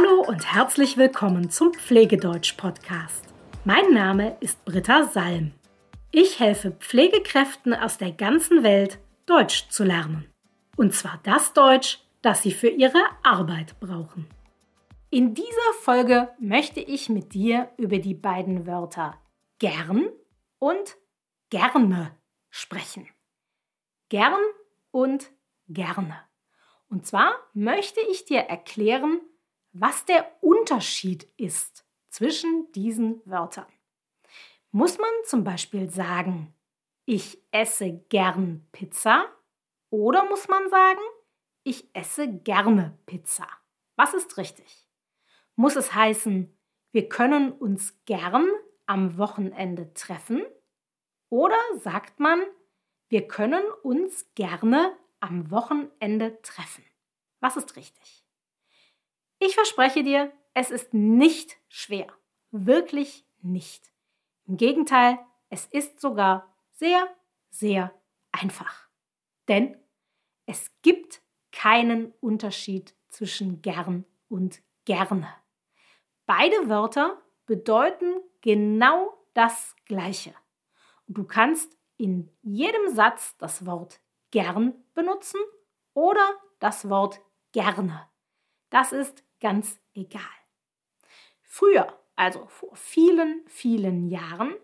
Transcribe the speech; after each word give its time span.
Hallo 0.00 0.22
und 0.22 0.54
herzlich 0.54 0.96
willkommen 0.96 1.50
zum 1.50 1.74
Pflegedeutsch-Podcast. 1.74 3.24
Mein 3.64 3.92
Name 3.92 4.36
ist 4.40 4.64
Britta 4.64 5.04
Salm. 5.04 5.52
Ich 6.10 6.40
helfe 6.40 6.70
Pflegekräften 6.70 7.74
aus 7.74 7.98
der 7.98 8.12
ganzen 8.12 8.62
Welt, 8.62 8.98
Deutsch 9.26 9.68
zu 9.68 9.84
lernen. 9.84 10.32
Und 10.76 10.94
zwar 10.94 11.20
das 11.24 11.52
Deutsch, 11.52 11.98
das 12.22 12.42
sie 12.42 12.52
für 12.52 12.68
ihre 12.68 13.02
Arbeit 13.22 13.78
brauchen. 13.80 14.26
In 15.10 15.34
dieser 15.34 15.72
Folge 15.82 16.30
möchte 16.38 16.80
ich 16.80 17.08
mit 17.08 17.34
dir 17.34 17.70
über 17.76 17.98
die 17.98 18.14
beiden 18.14 18.66
Wörter 18.66 19.20
gern 19.58 20.08
und 20.58 20.96
gerne 21.50 22.16
sprechen. 22.48 23.06
Gern 24.08 24.40
und 24.92 25.30
gerne. 25.68 26.20
Und 26.88 27.06
zwar 27.06 27.34
möchte 27.52 28.00
ich 28.10 28.24
dir 28.24 28.40
erklären, 28.40 29.20
was 29.72 30.04
der 30.04 30.26
Unterschied 30.42 31.28
ist 31.36 31.84
zwischen 32.08 32.70
diesen 32.72 33.22
Wörtern. 33.24 33.66
Muss 34.72 34.98
man 34.98 35.10
zum 35.24 35.44
Beispiel 35.44 35.90
sagen, 35.90 36.54
ich 37.04 37.38
esse 37.50 37.92
gern 38.08 38.66
Pizza 38.72 39.26
oder 39.90 40.24
muss 40.28 40.48
man 40.48 40.68
sagen, 40.70 41.00
ich 41.64 41.88
esse 41.94 42.28
gerne 42.28 42.98
Pizza? 43.06 43.46
Was 43.96 44.14
ist 44.14 44.36
richtig? 44.36 44.88
Muss 45.56 45.76
es 45.76 45.94
heißen, 45.94 46.56
wir 46.92 47.08
können 47.08 47.52
uns 47.52 48.02
gern 48.04 48.48
am 48.86 49.18
Wochenende 49.18 49.92
treffen? 49.94 50.44
Oder 51.28 51.58
sagt 51.76 52.18
man, 52.18 52.42
wir 53.08 53.28
können 53.28 53.62
uns 53.82 54.32
gerne 54.34 54.96
am 55.20 55.50
Wochenende 55.50 56.40
treffen? 56.42 56.84
Was 57.40 57.56
ist 57.56 57.76
richtig? 57.76 58.24
Ich 59.42 59.54
verspreche 59.54 60.02
dir, 60.04 60.30
es 60.52 60.70
ist 60.70 60.92
nicht 60.92 61.56
schwer. 61.68 62.06
Wirklich 62.50 63.24
nicht. 63.40 63.90
Im 64.46 64.58
Gegenteil, 64.58 65.18
es 65.48 65.64
ist 65.64 65.98
sogar 65.98 66.54
sehr, 66.72 67.08
sehr 67.48 67.90
einfach. 68.32 68.88
Denn 69.48 69.78
es 70.44 70.70
gibt 70.82 71.22
keinen 71.52 72.12
Unterschied 72.20 72.94
zwischen 73.08 73.62
gern 73.62 74.04
und 74.28 74.60
gerne. 74.84 75.34
Beide 76.26 76.68
Wörter 76.68 77.20
bedeuten 77.46 78.20
genau 78.42 79.24
das 79.32 79.74
Gleiche. 79.86 80.34
Du 81.08 81.24
kannst 81.24 81.78
in 81.96 82.30
jedem 82.42 82.94
Satz 82.94 83.38
das 83.38 83.64
Wort 83.64 84.00
gern 84.30 84.74
benutzen 84.92 85.40
oder 85.94 86.28
das 86.58 86.90
Wort 86.90 87.22
gerne. 87.52 88.06
Das 88.68 88.92
ist 88.92 89.24
ganz 89.40 89.80
egal. 89.94 90.22
Früher, 91.42 91.98
also 92.16 92.46
vor 92.46 92.76
vielen, 92.76 93.42
vielen 93.46 94.08
Jahren, 94.08 94.54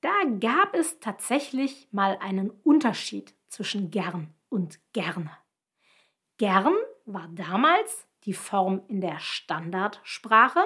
da 0.00 0.12
gab 0.40 0.74
es 0.74 1.00
tatsächlich 1.00 1.88
mal 1.90 2.18
einen 2.20 2.50
Unterschied 2.50 3.34
zwischen 3.48 3.90
gern 3.90 4.32
und 4.48 4.78
gerne. 4.92 5.30
Gern 6.36 6.74
war 7.04 7.28
damals 7.32 8.06
die 8.24 8.34
Form 8.34 8.82
in 8.88 9.00
der 9.00 9.18
Standardsprache, 9.18 10.64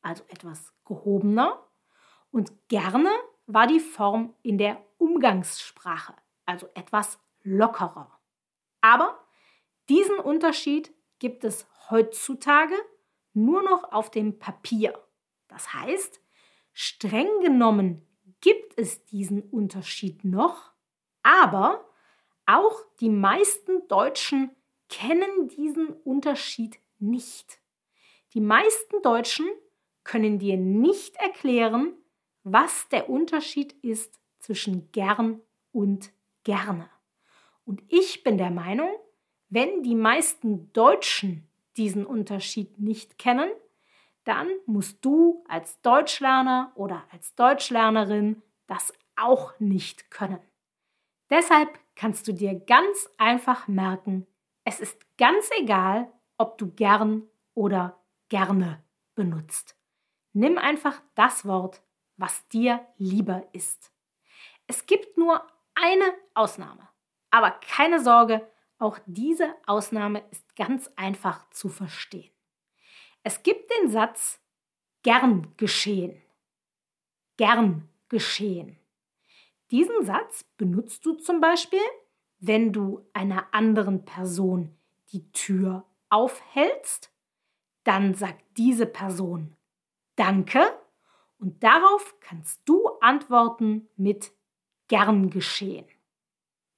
also 0.00 0.24
etwas 0.28 0.72
gehobener, 0.84 1.66
und 2.30 2.52
gerne 2.68 3.10
war 3.46 3.66
die 3.66 3.80
Form 3.80 4.34
in 4.42 4.56
der 4.56 4.82
Umgangssprache, 4.98 6.14
also 6.46 6.68
etwas 6.74 7.18
lockerer. 7.42 8.18
Aber 8.80 9.18
diesen 9.88 10.18
Unterschied 10.18 10.94
gibt 11.18 11.44
es 11.44 11.66
heutzutage 11.90 12.74
nur 13.32 13.62
noch 13.62 13.92
auf 13.92 14.10
dem 14.10 14.38
Papier. 14.38 14.98
Das 15.48 15.74
heißt, 15.74 16.20
streng 16.72 17.28
genommen 17.42 18.06
gibt 18.40 18.78
es 18.78 19.04
diesen 19.06 19.42
Unterschied 19.42 20.24
noch, 20.24 20.72
aber 21.22 21.84
auch 22.46 22.82
die 23.00 23.10
meisten 23.10 23.86
Deutschen 23.88 24.50
kennen 24.88 25.48
diesen 25.48 25.88
Unterschied 25.88 26.78
nicht. 26.98 27.60
Die 28.34 28.40
meisten 28.40 29.02
Deutschen 29.02 29.48
können 30.04 30.38
dir 30.38 30.56
nicht 30.56 31.16
erklären, 31.16 31.94
was 32.42 32.88
der 32.88 33.08
Unterschied 33.08 33.72
ist 33.84 34.20
zwischen 34.38 34.90
gern 34.92 35.40
und 35.72 36.12
gerne. 36.44 36.90
Und 37.64 37.82
ich 37.88 38.24
bin 38.24 38.38
der 38.38 38.50
Meinung, 38.50 38.90
wenn 39.48 39.82
die 39.82 39.94
meisten 39.94 40.72
Deutschen 40.72 41.49
diesen 41.80 42.04
Unterschied 42.04 42.78
nicht 42.78 43.18
kennen, 43.18 43.50
dann 44.24 44.48
musst 44.66 45.02
du 45.02 45.42
als 45.48 45.80
Deutschlerner 45.80 46.72
oder 46.74 47.02
als 47.10 47.34
Deutschlernerin 47.36 48.42
das 48.66 48.92
auch 49.16 49.58
nicht 49.58 50.10
können. 50.10 50.40
Deshalb 51.30 51.78
kannst 51.96 52.28
du 52.28 52.34
dir 52.34 52.54
ganz 52.60 53.08
einfach 53.16 53.66
merken, 53.66 54.26
es 54.64 54.78
ist 54.78 54.98
ganz 55.16 55.48
egal, 55.58 56.12
ob 56.36 56.58
du 56.58 56.70
gern 56.70 57.22
oder 57.54 57.98
gerne 58.28 58.84
benutzt. 59.14 59.74
Nimm 60.34 60.58
einfach 60.58 61.00
das 61.14 61.46
Wort, 61.46 61.80
was 62.18 62.46
dir 62.48 62.86
lieber 62.98 63.48
ist. 63.52 63.90
Es 64.66 64.84
gibt 64.84 65.16
nur 65.16 65.42
eine 65.74 66.12
Ausnahme. 66.34 66.86
Aber 67.30 67.52
keine 67.52 68.00
Sorge, 68.00 68.46
auch 68.80 68.98
diese 69.06 69.54
Ausnahme 69.66 70.24
ist 70.30 70.56
ganz 70.56 70.90
einfach 70.96 71.48
zu 71.50 71.68
verstehen. 71.68 72.30
Es 73.22 73.42
gibt 73.42 73.70
den 73.70 73.90
Satz 73.90 74.40
gern 75.02 75.54
geschehen. 75.56 76.20
Gern 77.36 77.88
geschehen. 78.08 78.78
Diesen 79.70 80.04
Satz 80.04 80.44
benutzt 80.56 81.04
du 81.06 81.14
zum 81.14 81.40
Beispiel, 81.40 81.80
wenn 82.38 82.72
du 82.72 83.06
einer 83.12 83.52
anderen 83.52 84.04
Person 84.04 84.74
die 85.12 85.30
Tür 85.32 85.84
aufhältst, 86.08 87.12
dann 87.84 88.14
sagt 88.14 88.42
diese 88.56 88.86
Person 88.86 89.56
Danke 90.16 90.60
und 91.38 91.62
darauf 91.62 92.18
kannst 92.20 92.60
du 92.64 92.88
antworten 93.00 93.88
mit 93.96 94.32
gern 94.88 95.30
geschehen. 95.30 95.86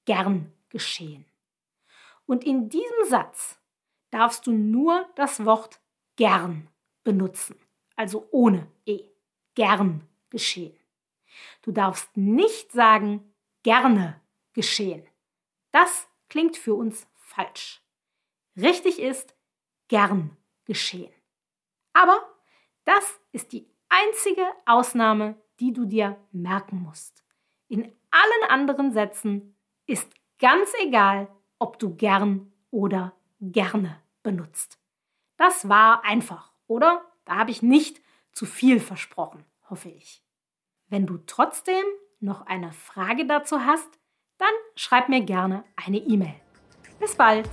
Gern 0.05 0.51
geschehen. 0.69 1.25
Und 2.25 2.43
in 2.43 2.69
diesem 2.69 3.05
Satz 3.07 3.59
darfst 4.11 4.47
du 4.47 4.51
nur 4.51 5.09
das 5.15 5.45
Wort 5.45 5.81
gern 6.15 6.69
benutzen, 7.03 7.55
also 7.95 8.27
ohne 8.31 8.71
e. 8.85 9.09
Gern 9.55 10.07
geschehen. 10.29 10.75
Du 11.61 11.71
darfst 11.71 12.15
nicht 12.17 12.71
sagen 12.71 13.33
gerne 13.61 14.19
geschehen. 14.53 15.05
Das 15.71 16.07
klingt 16.29 16.57
für 16.57 16.73
uns 16.73 17.07
falsch. 17.15 17.81
Richtig 18.55 18.99
ist 18.99 19.35
gern 19.87 20.37
geschehen. 20.65 21.13
Aber 21.93 22.19
das 22.85 23.19
ist 23.31 23.51
die 23.51 23.67
einzige 23.89 24.45
Ausnahme, 24.65 25.35
die 25.59 25.71
du 25.73 25.85
dir 25.85 26.17
merken 26.31 26.81
musst. 26.81 27.23
In 27.67 27.83
allen 28.11 28.49
anderen 28.49 28.91
Sätzen 28.91 29.55
ist 29.85 30.11
ganz 30.39 30.71
egal, 30.81 31.27
ob 31.59 31.79
du 31.79 31.95
gern 31.95 32.51
oder 32.71 33.13
gerne 33.41 33.99
benutzt. 34.23 34.79
Das 35.37 35.67
war 35.69 36.03
einfach, 36.05 36.51
oder? 36.67 37.03
Da 37.25 37.35
habe 37.35 37.51
ich 37.51 37.61
nicht 37.61 38.01
zu 38.31 38.45
viel 38.45 38.79
versprochen, 38.79 39.45
hoffe 39.69 39.89
ich. 39.89 40.23
Wenn 40.87 41.05
du 41.05 41.17
trotzdem 41.17 41.83
noch 42.19 42.45
eine 42.45 42.71
Frage 42.71 43.25
dazu 43.25 43.65
hast, 43.65 43.99
dann 44.37 44.53
schreib 44.75 45.09
mir 45.09 45.21
gerne 45.21 45.63
eine 45.75 45.97
E-Mail. 45.97 46.35
Bis 46.99 47.15
bald! 47.15 47.49